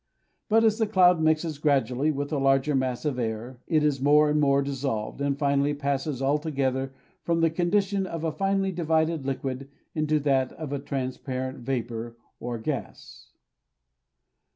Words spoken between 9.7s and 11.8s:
into that of transparent